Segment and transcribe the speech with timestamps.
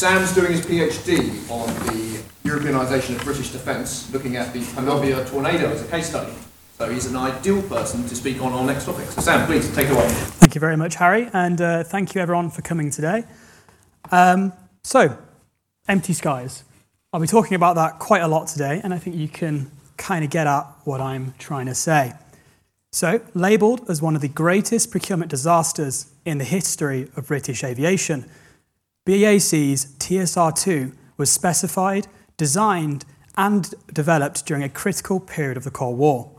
[0.00, 5.68] Sam's doing his PhD on the Europeanisation of British defence, looking at the Panavia tornado
[5.68, 6.32] as a case study.
[6.78, 9.04] So he's an ideal person to speak on our next topic.
[9.10, 10.08] So Sam, please take it away.
[10.08, 13.24] Thank you very much, Harry, and uh, thank you everyone for coming today.
[14.10, 15.18] Um, so,
[15.86, 16.64] empty skies.
[17.12, 20.24] I'll be talking about that quite a lot today, and I think you can kind
[20.24, 22.14] of get at what I'm trying to say.
[22.90, 28.24] So, labelled as one of the greatest procurement disasters in the history of British aviation,
[29.06, 33.04] BAC's TSR2 was specified, designed,
[33.36, 36.30] and developed during a critical period of the Cold War.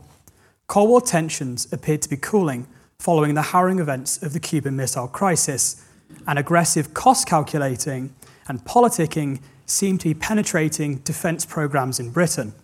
[0.68, 2.66] Cold War tensions appeared to be cooling
[3.02, 5.84] following the harrowing events of the Cuban Missile Crisis,
[6.24, 8.14] and aggressive cost calculating
[8.46, 12.54] and politicking seemed to be penetrating defence programmes in Britain.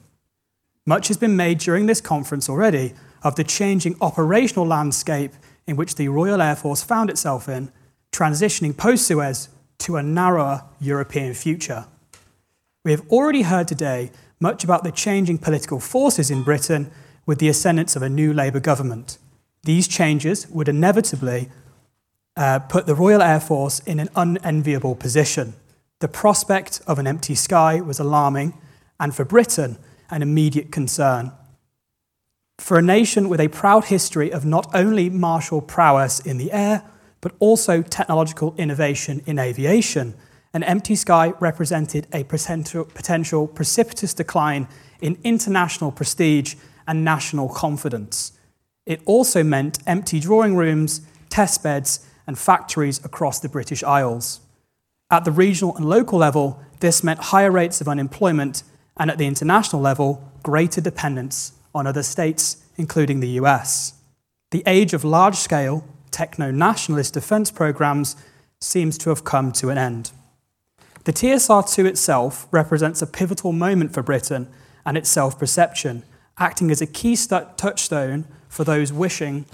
[0.87, 2.95] Much has been made during this conference already
[3.25, 5.33] of the changing operational landscape
[5.67, 7.73] in which the Royal Air Force found itself in,
[8.12, 9.48] transitioning post Suez
[9.79, 11.87] to a narrower European future.
[12.85, 16.91] We have already heard today much about the changing political forces in Britain
[17.27, 19.19] with the ascendance of a new Labour government.
[19.65, 21.51] These changes would inevitably
[22.37, 25.55] uh, put the Royal Air Force in an unenviable position.
[25.98, 28.55] The prospect of an empty sky was alarming,
[29.01, 29.77] and for Britain,
[30.09, 31.33] an immediate concern.
[32.59, 36.85] For a nation with a proud history of not only martial prowess in the air,
[37.20, 40.14] but also technological innovation in aviation,
[40.55, 44.66] an empty sky represented a potential, precipitous decline
[45.00, 46.55] in international prestige
[46.86, 48.33] and national confidence.
[48.86, 54.41] It also meant empty drawing rooms, test beds, and factories across the British Isles.
[55.11, 58.62] At the regional and local level, this meant higher rates of unemployment,
[58.96, 63.94] and at the international level, greater dependence on other states, including the US.
[64.50, 65.84] The age of large scale,
[66.19, 68.16] techno nationalist defence programmes
[68.61, 70.11] seems to have come to an end.
[71.05, 74.48] The TSR 2 itself represents a pivotal moment for Britain
[74.84, 76.02] and its self perception,
[76.36, 79.46] acting as a key touchstone for those wishing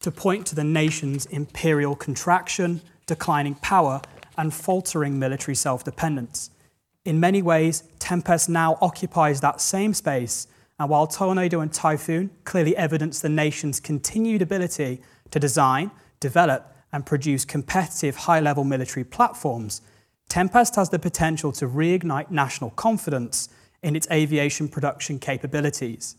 [0.00, 4.02] to point to the nation's imperial contraction, declining power,
[4.36, 6.50] and faltering military self dependence.
[7.04, 10.48] In many ways, Tempest now occupies that same space,
[10.80, 15.00] and while Tornado and Typhoon clearly evidence the nation's continued ability
[15.34, 15.90] to design,
[16.20, 19.82] develop, and produce competitive high level military platforms,
[20.28, 23.48] Tempest has the potential to reignite national confidence
[23.82, 26.14] in its aviation production capabilities.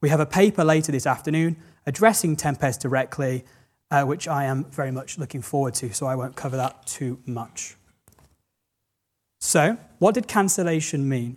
[0.00, 1.56] We have a paper later this afternoon
[1.86, 3.44] addressing Tempest directly,
[3.90, 7.18] uh, which I am very much looking forward to, so I won't cover that too
[7.26, 7.74] much.
[9.40, 11.36] So, what did cancellation mean?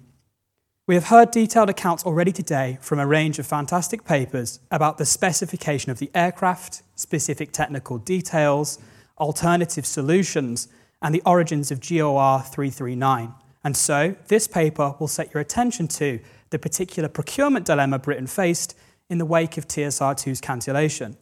[0.86, 5.06] We have heard detailed accounts already today from a range of fantastic papers about the
[5.06, 8.80] specification of the aircraft, specific technical details,
[9.18, 10.68] alternative solutions,
[11.02, 13.34] and the origins of GOR 339.
[13.64, 16.20] And so, this paper will set your attention to
[16.50, 18.78] the particular procurement dilemma Britain faced
[19.10, 21.18] in the wake of TSR2's cancellation.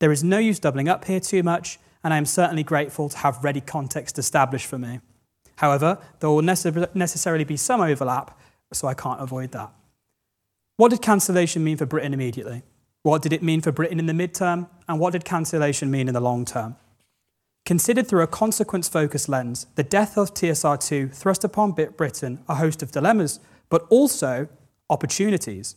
[0.00, 3.18] There is no use doubling up here too much, and I am certainly grateful to
[3.18, 5.00] have ready context established for me.
[5.56, 8.38] However, there will necessarily be some overlap
[8.72, 9.72] so I can't avoid that.
[10.76, 12.62] What did cancellation mean for Britain immediately?
[13.04, 14.66] What did it mean for Britain in the midterm?
[14.88, 16.76] And what did cancellation mean in the long term?
[17.66, 22.82] Considered through a consequence focused lens, the death of TSR2 thrust upon Britain a host
[22.82, 24.48] of dilemmas, but also
[24.88, 25.76] opportunities.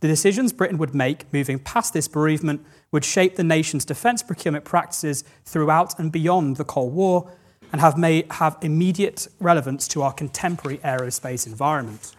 [0.00, 4.64] The decisions Britain would make moving past this bereavement would shape the nation's defence procurement
[4.64, 7.30] practices throughout and beyond the Cold War
[7.72, 12.14] and have, made, have immediate relevance to our contemporary aerospace environment.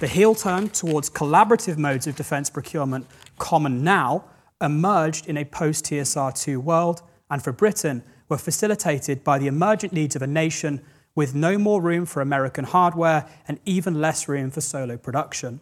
[0.00, 3.04] The heel turn towards collaborative modes of defence procurement,
[3.38, 4.26] common now,
[4.60, 9.92] emerged in a post TSR 2 world, and for Britain, were facilitated by the emergent
[9.92, 10.82] needs of a nation
[11.16, 15.58] with no more room for American hardware and even less room for solo production.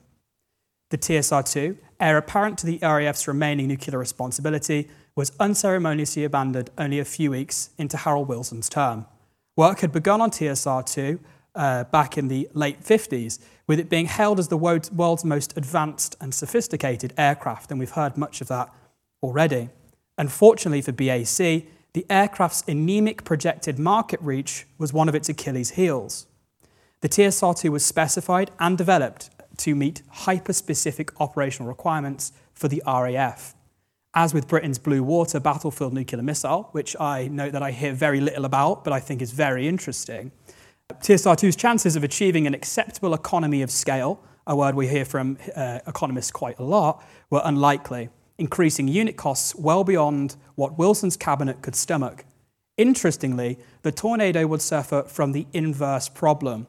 [0.90, 6.98] The TSR 2, heir apparent to the RAF's remaining nuclear responsibility, was unceremoniously abandoned only
[6.98, 9.06] a few weeks into Harold Wilson's term.
[9.56, 11.20] Work had begun on TSR 2
[11.54, 16.16] uh, back in the late 50s, with it being hailed as the world's most advanced
[16.20, 18.68] and sophisticated aircraft, and we've heard much of that
[19.22, 19.68] already.
[20.18, 26.26] Unfortunately for BAC, the aircraft's anemic projected market reach was one of its Achilles' heels.
[27.00, 32.82] The TSR 2 was specified and developed to meet hyper specific operational requirements for the
[32.86, 33.54] RAF.
[34.14, 38.20] As with Britain's Blue Water battlefield nuclear missile, which I note that I hear very
[38.20, 40.32] little about, but I think is very interesting,
[41.06, 45.80] TSR2's chances of achieving an acceptable economy of scale, a word we hear from uh,
[45.86, 51.74] economists quite a lot, were unlikely, increasing unit costs well beyond what Wilson's cabinet could
[51.74, 52.24] stomach.
[52.76, 56.66] Interestingly, the Tornado would suffer from the inverse problem.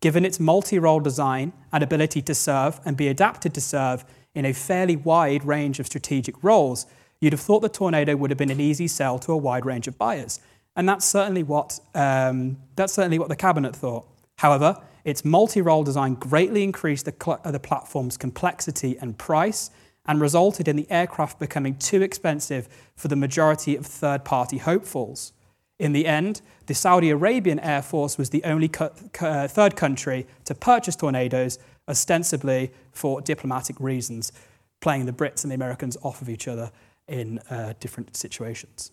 [0.00, 4.44] Given its multi role design and ability to serve and be adapted to serve in
[4.44, 6.86] a fairly wide range of strategic roles,
[7.20, 9.86] you'd have thought the Tornado would have been an easy sell to a wide range
[9.86, 10.40] of buyers.
[10.80, 14.08] And that's certainly what, um, that's certainly what the Cabinet thought.
[14.38, 19.70] However, its multi role design greatly increased the, cl- the platform's complexity and price
[20.06, 22.66] and resulted in the aircraft becoming too expensive
[22.96, 25.34] for the majority of third party hopefuls.
[25.78, 30.26] In the end, the Saudi Arabian Air Force was the only co- co- third country
[30.46, 34.32] to purchase tornadoes, ostensibly for diplomatic reasons,
[34.80, 36.72] playing the Brits and the Americans off of each other
[37.06, 38.92] in uh, different situations.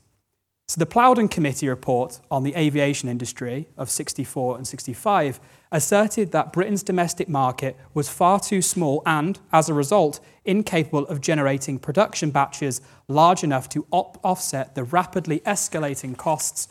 [0.69, 5.39] So, the Plowden Committee report on the aviation industry of 64 and 65
[5.71, 11.21] asserted that Britain's domestic market was far too small and, as a result, incapable of
[11.21, 16.67] generating production batches large enough to op- offset the rapidly escalating costs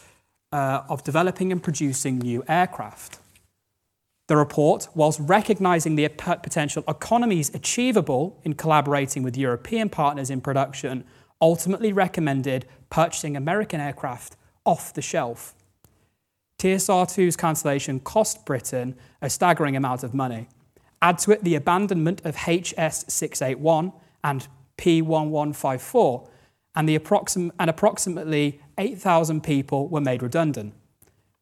[0.53, 3.19] uh, of developing and producing new aircraft.
[4.27, 11.05] The report, whilst recognising the potential economies achievable in collaborating with European partners in production,
[11.41, 15.55] ultimately recommended purchasing American aircraft off the shelf.
[16.59, 20.49] TSR2's cancellation cost Britain a staggering amount of money.
[21.03, 23.93] Add to it the abandonment of HS 681
[24.25, 24.49] and
[24.79, 26.29] P1154,
[26.75, 30.75] and, the approxim- and approximately 8,000 people were made redundant.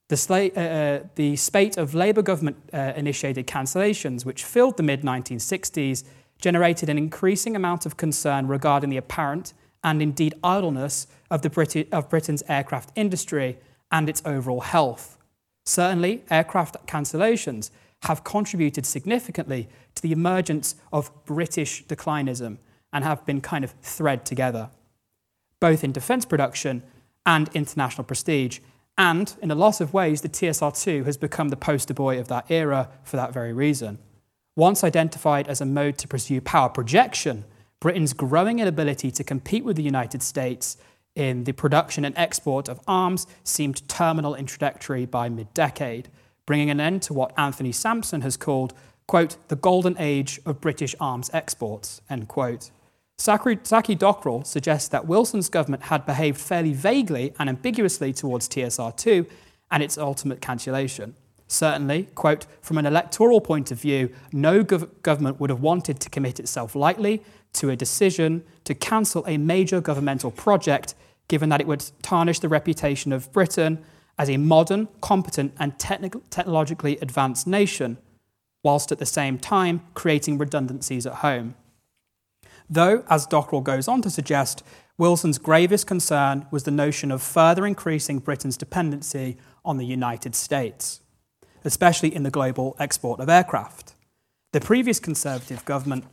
[0.08, 5.02] The, uh, uh, the spate of Labour government uh, initiated cancellations, which filled the mid
[5.02, 6.04] 1960s,
[6.38, 11.92] generated an increasing amount of concern regarding the apparent and indeed idleness of, the Brit-
[11.92, 13.58] of Britain's aircraft industry
[13.92, 15.18] and its overall health.
[15.66, 17.70] Certainly, aircraft cancellations
[18.02, 22.58] have contributed significantly to the emergence of British declinism
[22.92, 24.70] and have been kind of thread together,
[25.60, 26.82] both in defence production
[27.26, 28.60] and international prestige.
[28.96, 32.28] And in a lot of ways, the TSR 2 has become the poster boy of
[32.28, 33.98] that era for that very reason.
[34.56, 37.44] Once identified as a mode to pursue power projection,
[37.84, 40.78] Britain's growing inability to compete with the United States
[41.14, 46.08] in the production and export of arms seemed terminal in trajectory by mid decade,
[46.46, 48.72] bringing an end to what Anthony Sampson has called,
[49.06, 52.70] quote, the golden age of British arms exports, end quote.
[53.18, 59.28] Saki Dockrill suggests that Wilson's government had behaved fairly vaguely and ambiguously towards TSR2
[59.70, 61.14] and its ultimate cancellation.
[61.46, 66.10] Certainly, quote, from an electoral point of view, no gov- government would have wanted to
[66.10, 67.22] commit itself lightly
[67.54, 70.94] to a decision to cancel a major governmental project,
[71.28, 73.84] given that it would tarnish the reputation of Britain
[74.18, 77.98] as a modern, competent, and technologically advanced nation,
[78.62, 81.54] whilst at the same time creating redundancies at home.
[82.70, 84.62] Though, as Dockrill goes on to suggest,
[84.96, 91.00] Wilson's gravest concern was the notion of further increasing Britain's dependency on the United States,
[91.64, 93.94] especially in the global export of aircraft.
[94.52, 96.04] The previous Conservative government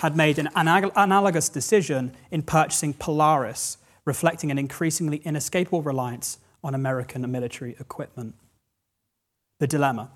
[0.00, 7.30] had made an analogous decision in purchasing Polaris, reflecting an increasingly inescapable reliance on American
[7.30, 8.34] military equipment.
[9.58, 10.10] The dilemma.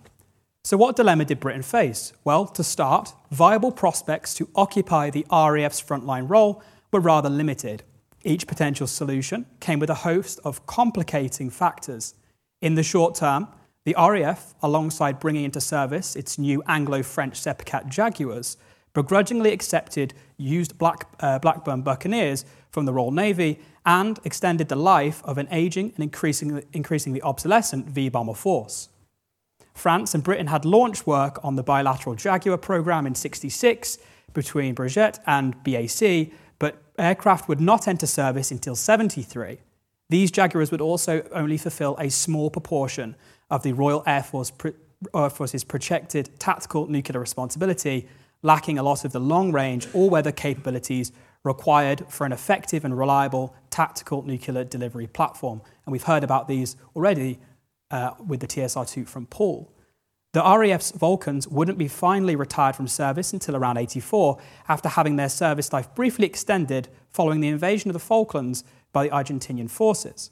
[0.62, 2.12] So, what dilemma did Britain face?
[2.25, 6.62] Well, to start, viable prospects to occupy the RAF's frontline role
[6.93, 7.82] were rather limited.
[8.23, 12.14] Each potential solution came with a host of complicating factors.
[12.61, 13.49] In the short term,
[13.84, 18.56] the RAF, alongside bringing into service its new Anglo French SEPECAT Jaguars,
[18.92, 25.22] begrudgingly accepted used Black, uh, Blackburn Buccaneers from the Royal Navy and extended the life
[25.25, 28.88] of an aging and increasingly, increasingly obsolescent V bomber force.
[29.72, 33.99] France and Britain had launched work on the bilateral Jaguar program in 66
[34.34, 39.58] between Breguet and BAC, but aircraft would not enter service until 73.
[40.10, 43.16] These Jaguars would also only fulfill a small proportion
[43.50, 44.52] of the Royal Air, Force,
[45.14, 48.09] Air Force's projected tactical nuclear responsibility,
[48.42, 52.97] lacking a lot of the long range all weather capabilities required for an effective and
[52.97, 55.62] reliable tactical nuclear delivery platform.
[55.85, 57.38] And we've heard about these already
[57.90, 59.73] uh, with the TSR 2 from Paul.
[60.33, 64.38] The RAF's Vulcans wouldn't be finally retired from service until around 84,
[64.69, 69.11] after having their service life briefly extended following the invasion of the Falklands by the
[69.11, 70.30] Argentinian forces.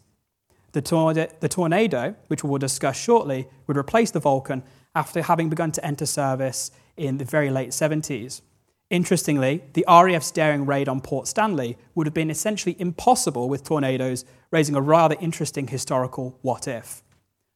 [0.73, 4.63] The, tornado, the Tornado, which we will discuss shortly, would replace the Vulcan
[4.95, 8.43] after having begun to enter service in the very late 70s.
[8.91, 14.25] Interestingly, the RAF's daring raid on Port Stanley would have been essentially impossible with tornadoes,
[14.51, 17.03] raising a rather interesting historical what if.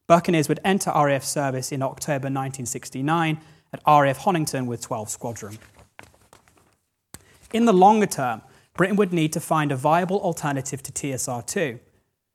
[0.07, 3.41] Buccaneers would enter RAF service in October 1969
[3.73, 5.59] at RAF Honington with 12 Squadron.
[7.53, 8.43] In the longer term,
[8.77, 11.79] Britain would need to find a viable alternative to TSR 2.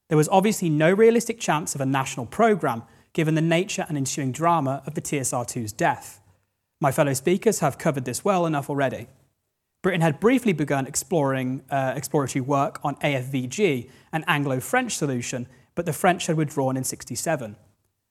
[0.09, 2.83] There was obviously no realistic chance of a national programme
[3.13, 6.21] given the nature and ensuing drama of the TSR 2's death.
[6.79, 9.07] My fellow speakers have covered this well enough already.
[9.81, 15.85] Britain had briefly begun exploring uh, exploratory work on AFVG, an Anglo French solution, but
[15.85, 17.55] the French had withdrawn in 67.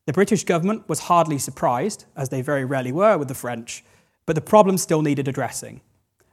[0.07, 3.85] The British government was hardly surprised, as they very rarely were with the French,
[4.25, 5.81] but the problem still needed addressing.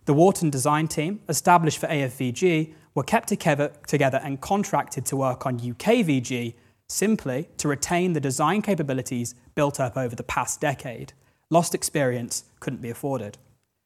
[0.05, 5.59] The Warton design team, established for AFVG, were kept together and contracted to work on
[5.59, 6.53] UKVG
[6.87, 11.13] simply to retain the design capabilities built up over the past decade.
[11.49, 13.37] Lost experience couldn't be afforded.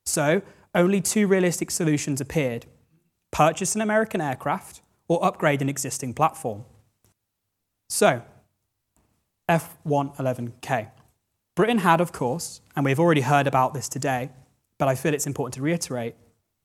[0.06, 0.42] So,
[0.76, 2.66] only two realistic solutions appeared
[3.32, 6.66] purchase an American aircraft or upgrade an existing platform.
[7.90, 8.22] So,
[9.48, 10.92] F 111K.
[11.56, 14.30] Britain had, of course, and we've already heard about this today,
[14.78, 16.16] but I feel it's important to reiterate,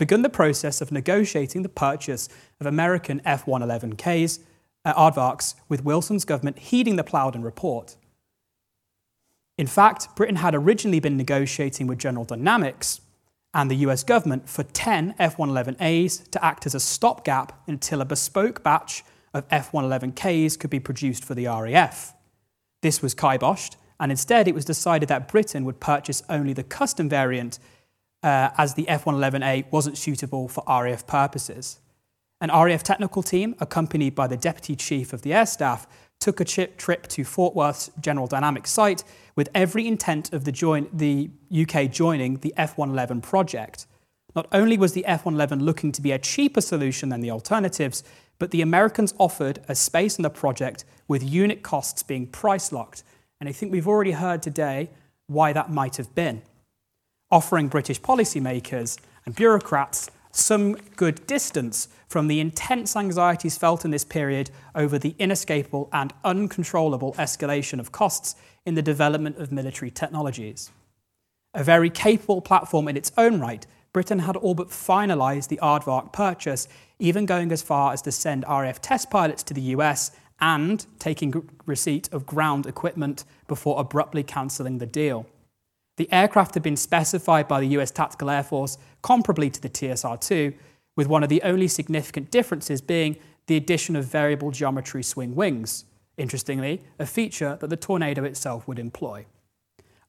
[0.02, 2.28] begun the process of negotiating the purchase
[2.59, 4.40] of American F 111Ks,
[4.85, 7.94] uh, aardvarks, with Wilson's government heeding the Plowden report.
[9.56, 13.00] In fact, Britain had originally been negotiating with General Dynamics
[13.54, 18.04] and the US government for 10 F 111As to act as a stopgap until a
[18.04, 22.12] bespoke batch of F 111Ks could be produced for the RAF.
[22.80, 27.09] This was kiboshed, and instead it was decided that Britain would purchase only the custom
[27.09, 27.61] variant
[28.23, 31.81] uh, as the F 111A wasn't suitable for RAF purposes.
[32.41, 35.87] An RAF technical team, accompanied by the Deputy Chief of the Air Staff,
[36.19, 39.02] took a trip to Fort Worth's General Dynamics site
[39.35, 43.87] with every intent of the, join- the UK joining the F 111 project.
[44.35, 48.02] Not only was the F 111 looking to be a cheaper solution than the alternatives,
[48.38, 53.02] but the Americans offered a space in the project with unit costs being price locked.
[53.41, 54.91] And I think we've already heard today
[55.26, 56.43] why that might have been.
[57.33, 64.05] Offering British policymakers and bureaucrats some good distance from the intense anxieties felt in this
[64.05, 68.37] period over the inescapable and uncontrollable escalation of costs
[68.67, 70.71] in the development of military technologies.
[71.55, 76.12] A very capable platform in its own right, Britain had all but finalised the Aardvark
[76.12, 80.85] purchase, even going as far as to send RAF test pilots to the US and
[80.99, 85.27] taking receipt of ground equipment before abruptly cancelling the deal.
[85.97, 90.21] The aircraft had been specified by the US Tactical Air Force comparably to the TSR
[90.21, 90.55] 2,
[90.97, 95.85] with one of the only significant differences being the addition of variable geometry swing wings,
[96.17, 99.27] interestingly, a feature that the Tornado itself would employ.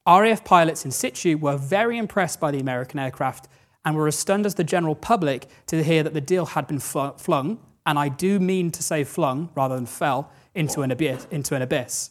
[0.06, 3.48] RAF pilots in situ were very impressed by the American aircraft
[3.84, 6.78] and were as stunned as the general public to hear that the deal had been
[6.78, 11.26] flung, and I do mean to say flung rather than fell, into an abyss.
[11.30, 12.10] Into an abyss.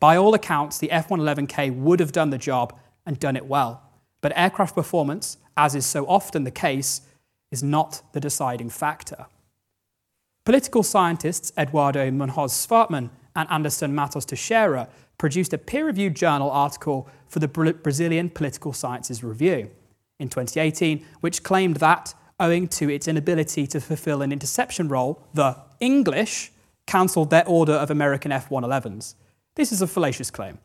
[0.00, 3.82] By all accounts, the F 111K would have done the job and done it well.
[4.20, 7.02] But aircraft performance, as is so often the case,
[7.50, 9.26] is not the deciding factor.
[10.44, 17.08] Political scientists Eduardo Munhoz Schwartman and Anderson Matos Teixeira produced a peer reviewed journal article
[17.28, 19.70] for the Brazilian Political Sciences Review
[20.18, 25.56] in 2018, which claimed that, owing to its inability to fulfill an interception role, the
[25.80, 26.52] English
[26.86, 29.14] cancelled their order of American F 111s.
[29.54, 30.58] This is a fallacious claim.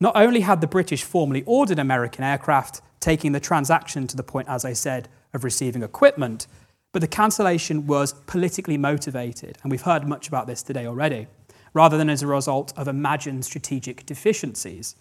[0.00, 4.48] Not only had the British formally ordered American aircraft, taking the transaction to the point,
[4.48, 6.46] as I said, of receiving equipment,
[6.92, 11.26] but the cancellation was politically motivated, and we've heard much about this today already,
[11.74, 14.96] rather than as a result of imagined strategic deficiencies.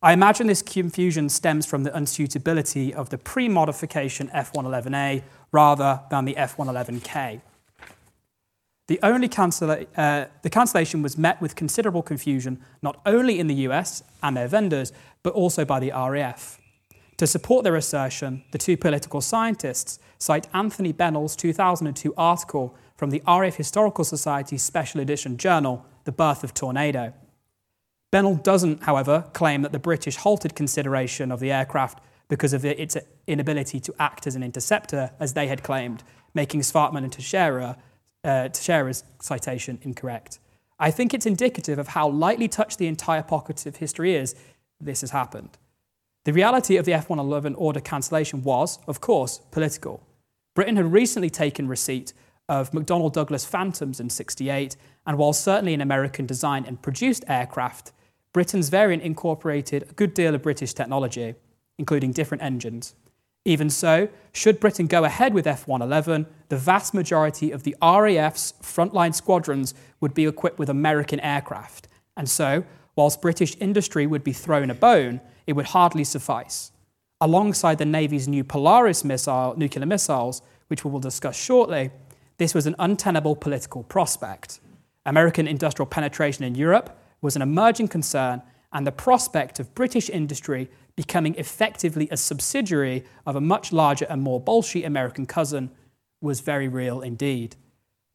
[0.00, 5.22] I imagine this confusion stems from the unsuitability of the pre modification F 111A
[5.52, 7.42] rather than the F 111K.
[8.90, 9.30] The, only
[9.96, 14.48] uh, the cancellation was met with considerable confusion not only in the US and their
[14.48, 14.92] vendors,
[15.22, 16.58] but also by the RAF.
[17.18, 23.22] To support their assertion, the two political scientists cite Anthony Bennell's 2002 article from the
[23.28, 27.12] RAF Historical Society's Special Edition journal, The Birth of Tornado.
[28.10, 32.96] Bennell doesn't, however, claim that the British halted consideration of the aircraft because of its
[33.28, 36.02] inability to act as an interceptor, as they had claimed,
[36.34, 37.76] making Schwartman and Teixeira,
[38.24, 40.38] uh, Teixeira's citation incorrect.
[40.78, 44.34] I think it's indicative of how lightly touched the entire pocket of history is
[44.80, 45.58] this has happened.
[46.24, 50.06] The reality of the F 111 order cancellation was, of course, political.
[50.54, 52.12] Britain had recently taken receipt
[52.48, 57.92] of McDonnell Douglas Phantoms in 68, and while certainly an American design and produced aircraft,
[58.32, 61.34] Britain's variant incorporated a good deal of British technology,
[61.78, 62.94] including different engines.
[63.44, 68.54] Even so, should Britain go ahead with F 111, the vast majority of the RAF's
[68.62, 71.88] frontline squadrons would be equipped with American aircraft.
[72.16, 72.64] And so,
[72.96, 76.70] whilst British industry would be thrown a bone, it would hardly suffice.
[77.20, 81.90] Alongside the Navy's new Polaris missile, nuclear missiles, which we will discuss shortly,
[82.38, 84.60] this was an untenable political prospect.
[85.06, 90.70] American industrial penetration in Europe was an emerging concern, and the prospect of British industry
[90.96, 95.70] becoming effectively a subsidiary of a much larger and more bolshy American cousin
[96.20, 97.56] was very real indeed.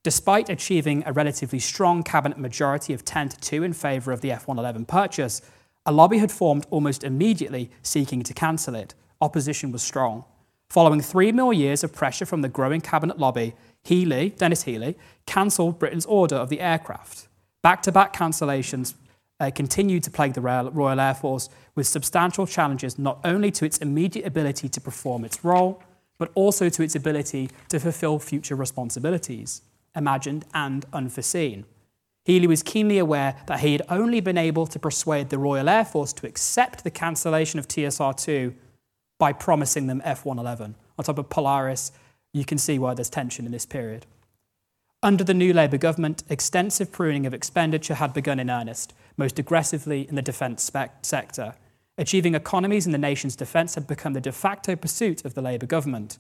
[0.04, 4.32] Despite achieving a relatively strong cabinet majority of 10 to 2 in favour of the
[4.32, 5.42] F 111 purchase,
[5.86, 8.94] a lobby had formed almost immediately seeking to cancel it.
[9.20, 10.24] Opposition was strong.
[10.70, 15.80] Following three more years of pressure from the growing cabinet lobby, Healey, Denis Healey, cancelled
[15.80, 17.28] Britain's order of the aircraft.
[17.62, 18.94] Back to back cancellations
[19.40, 23.78] uh, continued to plague the Royal Air Force with substantial challenges not only to its
[23.80, 25.84] immediate ability to perform its role,
[26.18, 29.62] but also to its ability to fulfill future responsibilities
[29.96, 31.66] imagined, and unforeseen.
[32.26, 35.86] Healey was keenly aware that he had only been able to persuade the Royal Air
[35.86, 38.54] Force to accept the cancellation of TSR 2
[39.20, 40.76] by promising them F 111.
[40.98, 41.92] On top of Polaris,
[42.34, 44.06] you can see why there's tension in this period.
[45.04, 50.08] Under the new Labour government, extensive pruning of expenditure had begun in earnest, most aggressively
[50.08, 51.56] in the defence sector.
[51.98, 55.66] Achieving economies in the nation's defence had become the de facto pursuit of the Labour
[55.66, 56.18] government.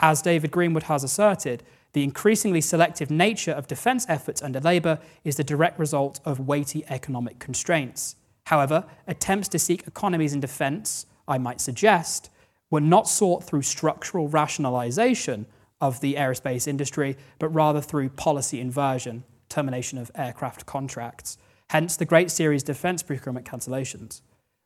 [0.00, 5.36] As David Greenwood has asserted, the increasingly selective nature of defence efforts under Labour is
[5.36, 8.16] the direct result of weighty economic constraints.
[8.46, 12.30] However, attempts to seek economies in defence, I might suggest,
[12.70, 15.44] were not sought through structural rationalisation
[15.80, 21.36] of the aerospace industry, but rather through policy inversion, termination of aircraft contracts.
[21.70, 24.22] Hence the Great Series defence procurement cancellations.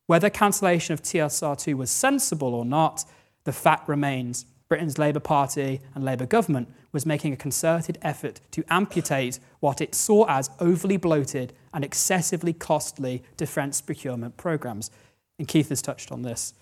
[0.06, 3.04] Whether cancellation of TSR2 was sensible or not,
[3.44, 8.64] the fact remains Britain's Labour Party and Labour government was making a concerted effort to
[8.70, 14.90] amputate what it saw as overly bloated and excessively costly defence procurement programmes.
[15.38, 16.54] And Keith has touched on this.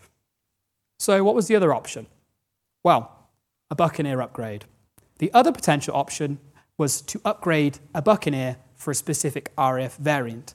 [0.98, 2.08] So, what was the other option?
[2.82, 3.16] Well,
[3.70, 4.64] a Buccaneer upgrade.
[5.18, 6.40] The other potential option
[6.76, 10.54] was to upgrade a Buccaneer for a specific RAF variant.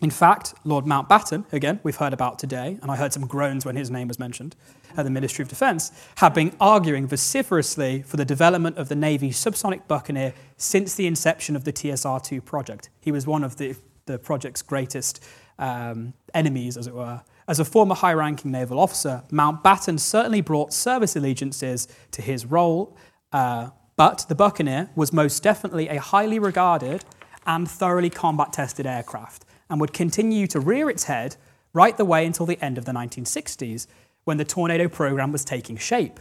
[0.00, 3.74] In fact, Lord Mountbatten, again, we've heard about today, and I heard some groans when
[3.74, 4.54] his name was mentioned
[4.96, 9.36] at the Ministry of Defence, have been arguing vociferously for the development of the Navy's
[9.36, 12.90] subsonic Buccaneer since the inception of the TSR 2 project.
[13.00, 13.74] He was one of the,
[14.06, 15.24] the project's greatest
[15.58, 17.22] um, enemies, as it were.
[17.48, 22.96] As a former high ranking naval officer, Mountbatten certainly brought service allegiances to his role,
[23.32, 27.04] uh, but the Buccaneer was most definitely a highly regarded
[27.48, 31.36] and thoroughly combat tested aircraft and would continue to rear its head
[31.72, 33.86] right the way until the end of the 1960s
[34.24, 36.20] when the Tornado program was taking shape.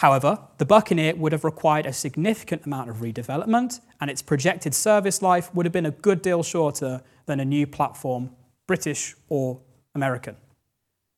[0.00, 5.22] However, the Buccaneer would have required a significant amount of redevelopment, and its projected service
[5.22, 8.30] life would have been a good deal shorter than a new platform,
[8.66, 9.60] British or
[9.94, 10.36] American.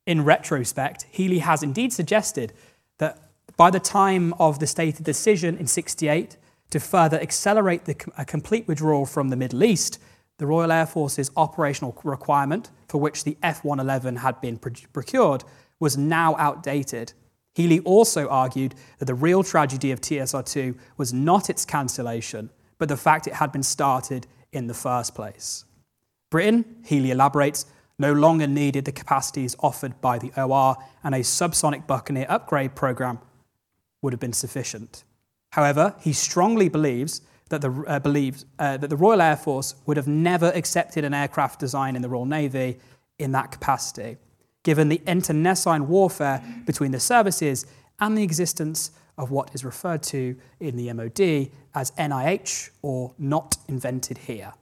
[0.07, 2.53] In retrospect, Healey has indeed suggested
[2.99, 6.37] that by the time of the stated decision in 68
[6.75, 10.01] to further accelerate the, a complete withdrawal from the Middle East,
[10.39, 15.45] the Royal Air Force's operational requirement, for which the F 111 had been procured,
[15.79, 17.13] was now outdated.
[17.55, 22.89] Healey also argued that the real tragedy of TSR 2 was not its cancellation, but
[22.89, 25.65] the fact it had been started in the first place.
[26.29, 27.67] Britain, Healey elaborates,
[28.01, 33.21] no longer needed the capacities offered by the OR, and a subsonic Buccaneer upgrade program
[34.03, 35.05] would have been sufficient.
[35.55, 39.97] However, he strongly believes that the, uh, believes, uh, that the Royal Air Force would
[39.97, 42.81] have never accepted an aircraft design in the Royal Navy
[43.21, 44.17] in that capacity,
[44.65, 47.67] given the internecine warfare between the services
[48.01, 53.57] and the existence of what is referred to in the MOD as NIH or not
[53.69, 54.55] invented here.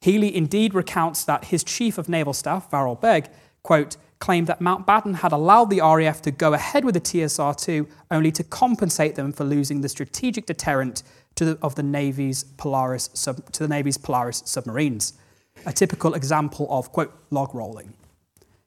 [0.00, 3.28] Healey indeed recounts that his chief of naval staff, Varyl Begg,
[3.62, 8.32] quote, claimed that Mountbatten had allowed the RAF to go ahead with the TSR-2 only
[8.32, 11.02] to compensate them for losing the strategic deterrent
[11.34, 15.12] to the, of the Navy's Polaris sub, to the Navy's Polaris submarines,
[15.66, 17.92] a typical example of quote log rolling.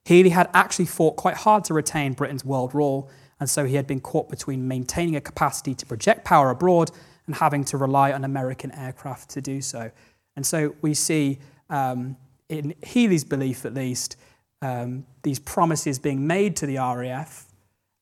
[0.05, 3.09] Healey had actually fought quite hard to retain Britain's world role,
[3.39, 6.91] and so he had been caught between maintaining a capacity to project power abroad
[7.25, 9.91] and having to rely on American aircraft to do so.
[10.35, 12.17] And so we see, um,
[12.49, 14.17] in Healey's belief at least,
[14.62, 17.45] um, these promises being made to the RAF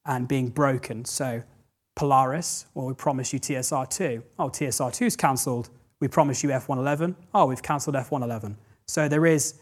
[0.06, 1.06] and being broken.
[1.06, 1.43] So
[1.96, 4.24] Polaris, well, we promise you TSR2.
[4.39, 5.70] Oh, TSR2 is cancelled.
[6.00, 7.15] We promise you F111.
[7.34, 8.56] Oh, we've cancelled F111.
[8.88, 9.56] So there is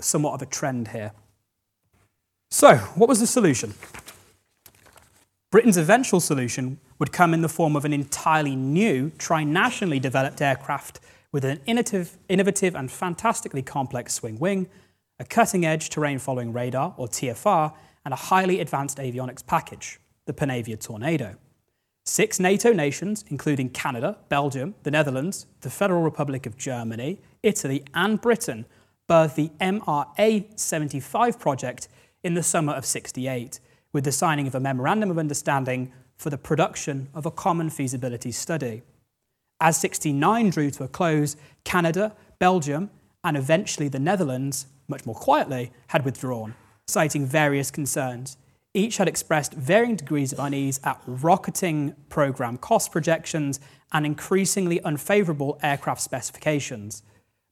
[0.00, 1.12] somewhat of a trend here.
[2.50, 3.74] So, what was the solution?
[5.50, 11.00] Britain's eventual solution would come in the form of an entirely new, trinationally developed aircraft
[11.32, 14.68] with an innovative, innovative and fantastically complex swing wing,
[15.18, 17.72] a cutting edge terrain following radar, or TFR,
[18.04, 21.36] and a highly advanced avionics package, the Panavia Tornado.
[22.04, 28.20] Six NATO nations, including Canada, Belgium, the Netherlands, the Federal Republic of Germany, Italy, and
[28.20, 28.64] Britain,
[29.08, 31.88] birthed the MRA 75 project
[32.22, 33.58] in the summer of 68,
[33.92, 38.30] with the signing of a Memorandum of Understanding for the production of a common feasibility
[38.30, 38.82] study.
[39.60, 42.90] As 69 drew to a close, Canada, Belgium,
[43.24, 46.54] and eventually the Netherlands, much more quietly, had withdrawn,
[46.86, 48.36] citing various concerns.
[48.74, 53.58] Each had expressed varying degrees of unease at rocketing program cost projections
[53.92, 57.02] and increasingly unfavourable aircraft specifications.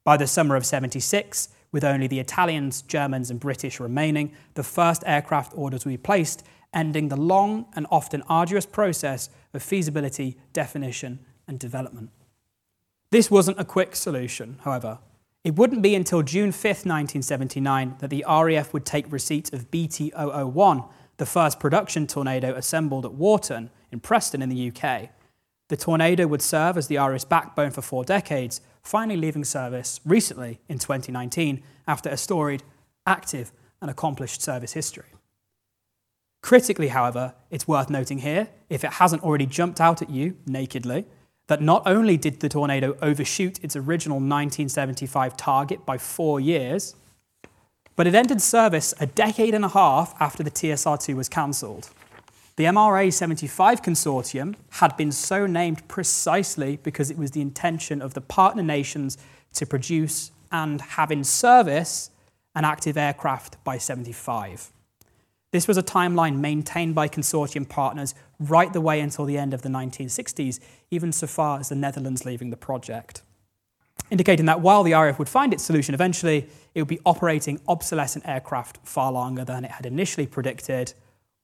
[0.04, 5.02] By the summer of 76, with only the Italians, Germans, and British remaining, the first
[5.06, 11.58] aircraft orders were placed, ending the long and often arduous process of feasibility, definition, and
[11.58, 12.10] development.
[13.10, 14.98] This wasn't a quick solution, however.
[15.44, 20.10] It wouldn't be until June 5, 1979, that the RAF would take receipt of BT
[20.16, 20.84] 001,
[21.18, 25.10] the first production tornado assembled at Warton in Preston in the UK.
[25.68, 30.60] The tornado would serve as the RAF's backbone for four decades, finally leaving service recently
[30.66, 32.62] in 2019 after a storied,
[33.06, 33.52] active,
[33.82, 35.04] and accomplished service history.
[36.42, 41.04] Critically, however, it's worth noting here, if it hasn't already jumped out at you nakedly,
[41.46, 46.94] that not only did the tornado overshoot its original 1975 target by four years,
[47.96, 51.90] but it entered service a decade and a half after the TSR 2 was cancelled.
[52.56, 58.14] The MRA 75 consortium had been so named precisely because it was the intention of
[58.14, 59.18] the partner nations
[59.54, 62.10] to produce and have in service
[62.54, 64.70] an active aircraft by 75.
[65.54, 69.62] This was a timeline maintained by consortium partners right the way until the end of
[69.62, 70.58] the 1960s,
[70.90, 73.22] even so far as the Netherlands leaving the project.
[74.10, 78.26] Indicating that while the RAF would find its solution eventually, it would be operating obsolescent
[78.26, 80.92] aircraft far longer than it had initially predicted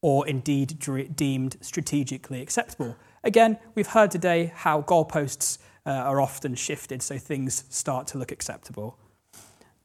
[0.01, 0.77] or indeed
[1.15, 2.97] deemed strategically acceptable.
[3.23, 8.33] Again, we've heard today how goalposts uh, are often shifted so things start to look
[8.33, 8.97] acceptable.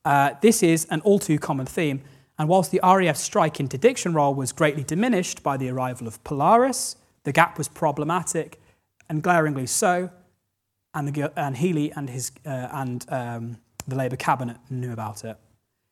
[0.05, 2.03] Uh, this is an all too common theme,
[2.39, 6.97] and whilst the RAF's strike interdiction role was greatly diminished by the arrival of Polaris,
[7.25, 8.61] the gap was problematic
[9.09, 10.11] and glaringly so,
[10.95, 15.37] and, the, and Healey and, his, uh, and um, the Labour cabinet knew about it.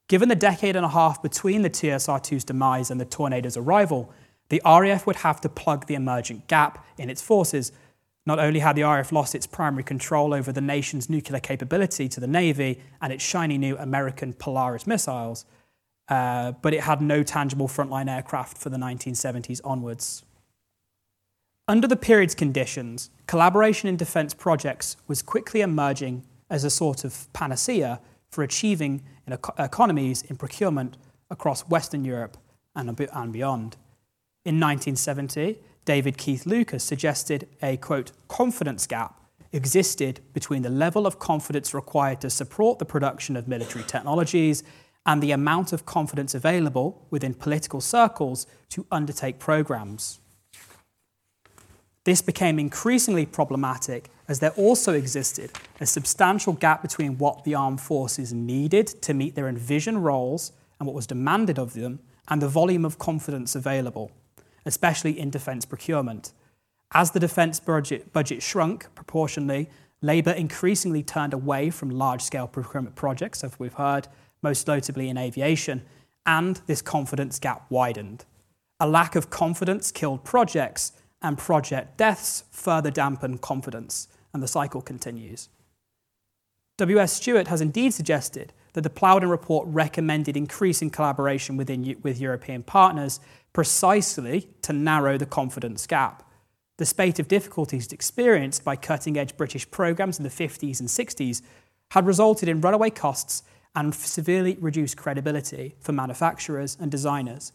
[0.08, 4.12] Given the decade and a half between the TSR-2's demise and the Tornado's arrival,
[4.50, 7.72] the RAF would have to plug the emergent gap in its forces.
[8.26, 12.20] Not only had the RAF lost its primary control over the nation's nuclear capability to
[12.20, 15.46] the Navy and its shiny new American Polaris missiles,
[16.08, 20.22] uh, but it had no tangible frontline aircraft for the 1970s onwards.
[21.66, 27.32] Under the period's conditions, collaboration in defence projects was quickly emerging as a sort of
[27.32, 29.02] panacea for achieving
[29.58, 30.96] economies in procurement
[31.30, 32.36] across Western Europe
[32.76, 33.76] and beyond.
[34.44, 39.20] In 1970, David Keith Lucas suggested a quote, confidence gap
[39.52, 44.64] existed between the level of confidence required to support the production of military technologies
[45.06, 50.20] and the amount of confidence available within political circles to undertake programs.
[52.04, 57.80] This became increasingly problematic as there also existed a substantial gap between what the armed
[57.80, 62.48] forces needed to meet their envisioned roles and what was demanded of them, and the
[62.48, 64.10] volume of confidence available,
[64.66, 66.32] especially in defence procurement.
[66.92, 69.68] As the defence budget, budget shrunk proportionally,
[70.00, 74.08] Labour increasingly turned away from large scale procurement projects, as we've heard,
[74.44, 75.82] most notably in aviation,
[76.24, 78.24] and this confidence gap widened.
[78.78, 84.82] A lack of confidence killed projects and project deaths further dampen confidence, and the cycle
[84.82, 85.48] continues.
[86.76, 87.12] W.S.
[87.12, 93.20] Stewart has indeed suggested that the Plowden report recommended increasing collaboration within, with European partners
[93.52, 96.28] precisely to narrow the confidence gap.
[96.76, 101.40] The spate of difficulties experienced by cutting edge British programs in the 50s and 60s
[101.92, 107.52] had resulted in runaway costs and severely reduce credibility for manufacturers and designers,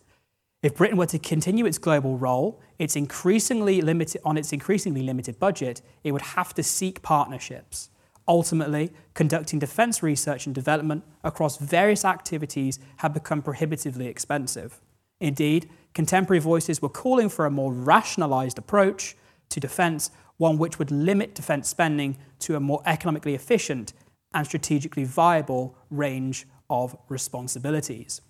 [0.61, 5.39] if Britain were to continue its global role, its increasingly limited, on its increasingly limited
[5.39, 7.89] budget, it would have to seek partnerships.
[8.27, 14.81] Ultimately, conducting defence research and development across various activities had become prohibitively expensive.
[15.21, 19.15] Indeed, contemporary voices were calling for a more rationalised approach
[19.49, 23.93] to defence, one which would limit defence spending to a more economically efficient
[24.33, 28.21] and strategically viable range of responsibilities.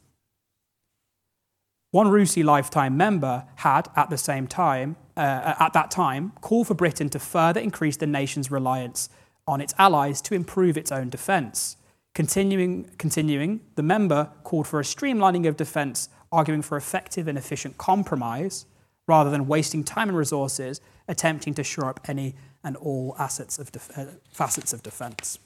[1.92, 6.76] One RUSI lifetime member had, at the same time, uh, at that time, called for
[6.76, 9.10] Britain to further increase the nation's reliance
[9.48, 11.78] on its allies to improve its own defence.
[12.14, 17.80] Continuing, continuing, the member called for a streamlining of defence, arguing for effective and efficient
[17.80, 18.68] compromise,
[19.08, 23.72] rather than wasting time and resources attempting to shore up any and all assets of
[23.72, 25.40] def- uh, facets of defence.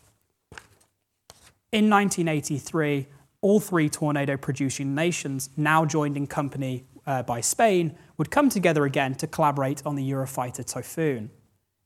[1.73, 3.07] In 1983,
[3.41, 8.85] all three tornado producing nations, now joined in company uh, by Spain, would come together
[8.85, 11.31] again to collaborate on the Eurofighter Typhoon.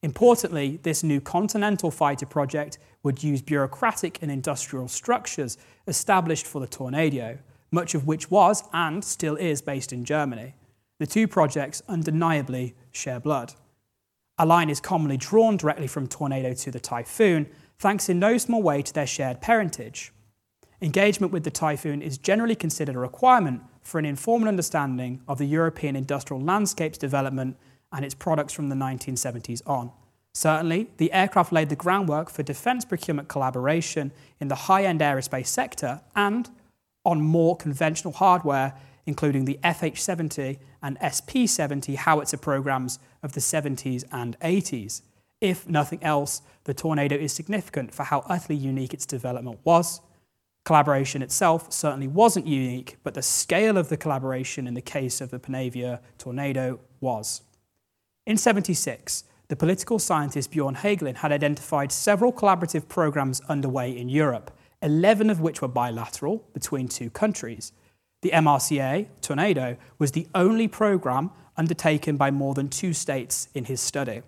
[0.03, 6.67] Importantly, this new continental fighter project would use bureaucratic and industrial structures established for the
[6.67, 7.37] Tornado,
[7.71, 10.53] much of which was and still is based in Germany.
[10.99, 13.53] The two projects undeniably share blood.
[14.37, 17.47] A line is commonly drawn directly from Tornado to the Typhoon,
[17.79, 20.11] thanks in no small way to their shared parentage.
[20.81, 25.45] Engagement with the Typhoon is generally considered a requirement for an informed understanding of the
[25.45, 27.57] European industrial landscape's development
[27.91, 29.91] and its products from the 1970s on.
[30.33, 35.47] Certainly, the aircraft laid the groundwork for defence procurement collaboration in the high end aerospace
[35.47, 36.49] sector and
[37.03, 38.75] on more conventional hardware,
[39.07, 45.01] including the FH 70 and SP 70 howitzer programs of the 70s and 80s.
[45.39, 50.01] If nothing else, the Tornado is significant for how utterly unique its development was.
[50.65, 55.29] Collaboration itself certainly wasn't unique, but the scale of the collaboration in the case of
[55.29, 57.41] the Panavia Tornado was.
[58.25, 64.51] In 76, the political scientist Bjorn Hagelin had identified several collaborative programs underway in Europe,
[64.81, 67.71] 11 of which were bilateral between two countries.
[68.21, 73.79] The MRCA, Tornado, was the only program undertaken by more than two states in his
[73.79, 74.21] study.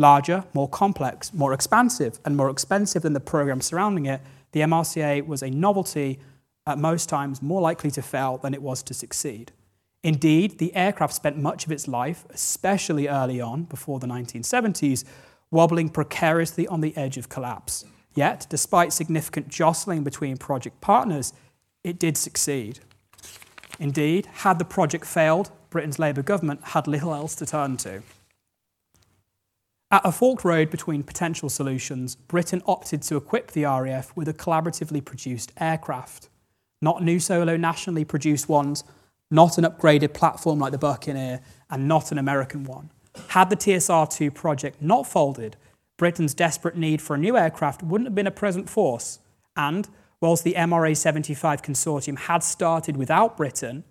[0.00, 5.26] Larger, more complex, more expansive, and more expensive than the program surrounding it, the MRCA
[5.26, 6.18] was a novelty,
[6.66, 9.52] at most times more likely to fail than it was to succeed.
[10.02, 15.04] Indeed, the aircraft spent much of its life, especially early on, before the 1970s,
[15.50, 17.84] wobbling precariously on the edge of collapse.
[18.14, 21.34] Yet, despite significant jostling between project partners,
[21.84, 22.80] it did succeed.
[23.78, 28.02] Indeed, had the project failed, Britain's Labour government had little else to turn to.
[29.92, 34.34] At a forked road between potential solutions, Britain opted to equip the RAF with a
[34.34, 36.28] collaboratively produced aircraft.
[36.80, 38.84] Not new solo nationally produced ones,
[39.32, 42.90] not an upgraded platform like the Buccaneer, and not an American one.
[43.30, 45.56] Had the TSR 2 project not folded,
[45.96, 49.18] Britain's desperate need for a new aircraft wouldn't have been a present force.
[49.56, 49.88] And,
[50.20, 53.82] whilst the MRA 75 consortium had started without Britain,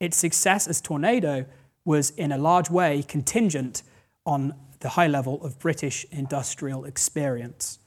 [0.00, 1.46] its success as Tornado
[1.84, 3.84] was in a large way contingent
[4.26, 4.52] on
[4.86, 7.80] the high level of British industrial experience.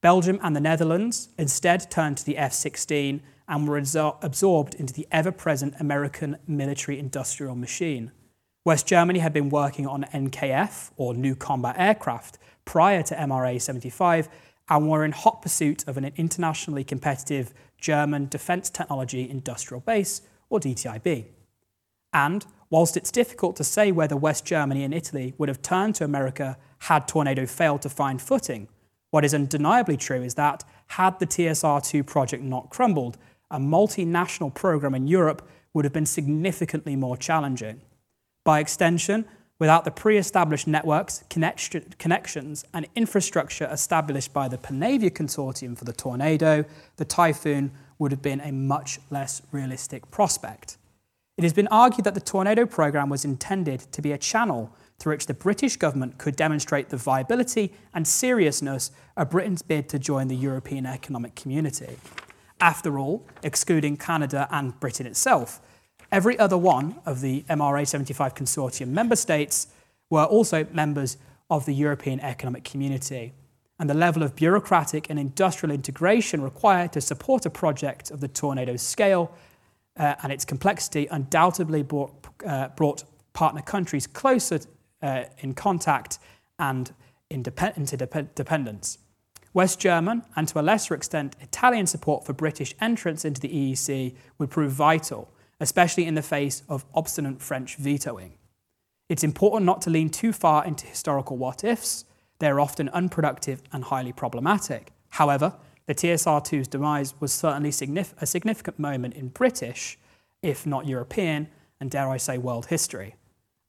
[0.00, 5.06] Belgium and the Netherlands instead turned to the F 16 and were absorbed into the
[5.12, 8.10] ever present American military industrial machine.
[8.64, 14.28] West Germany had been working on NKF, or New Combat Aircraft, prior to MRA 75
[14.68, 20.58] and were in hot pursuit of an internationally competitive German defence technology industrial base, or
[20.58, 21.26] DTIB.
[22.12, 26.04] And whilst it's difficult to say whether West Germany and Italy would have turned to
[26.04, 28.68] America had Tornado failed to find footing,
[29.10, 33.18] what is undeniably true is that had the TSR 2 project not crumbled,
[33.50, 37.82] a multinational program in Europe would have been significantly more challenging.
[38.44, 39.26] By extension,
[39.58, 45.92] without the pre established networks, connections, and infrastructure established by the Panavia Consortium for the
[45.92, 46.64] Tornado,
[46.96, 50.78] the Typhoon would have been a much less realistic prospect.
[51.38, 55.14] It has been argued that the Tornado programme was intended to be a channel through
[55.14, 60.28] which the British government could demonstrate the viability and seriousness of Britain's bid to join
[60.28, 61.96] the European Economic Community.
[62.60, 65.60] After all, excluding Canada and Britain itself,
[66.12, 69.68] every other one of the MRA 75 consortium member states
[70.10, 71.16] were also members
[71.50, 73.32] of the European Economic Community.
[73.78, 78.28] And the level of bureaucratic and industrial integration required to support a project of the
[78.28, 79.34] tornado scale
[79.96, 82.12] uh, and its complexity undoubtedly brought,
[82.46, 84.60] uh, brought partner countries closer
[85.02, 86.18] uh, in contact
[86.58, 86.92] and
[87.30, 88.98] interdependence.
[89.54, 94.14] West German, and to a lesser extent Italian support for British entrance into the EEC
[94.38, 98.32] would prove vital, especially in the face of obstinate French vetoing.
[99.08, 102.06] It's important not to lean too far into historical what ifs,
[102.38, 104.92] they're often unproductive and highly problematic.
[105.10, 105.54] However,
[105.86, 109.98] the TSR 2's demise was certainly a significant moment in British,
[110.42, 111.48] if not European,
[111.80, 113.16] and dare I say world history.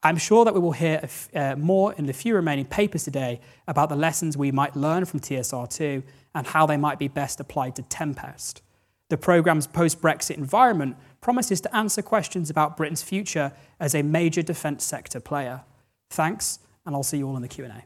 [0.03, 3.87] I'm sure that we will hear uh, more in the few remaining papers today about
[3.89, 6.03] the lessons we might learn from TSR2
[6.35, 8.61] and how they might be best applied to Tempest.
[9.09, 14.41] The programme's post Brexit environment promises to answer questions about Britain's future as a major
[14.41, 15.61] defence sector player.
[16.09, 17.85] Thanks, and I'll see you all in the Q&A.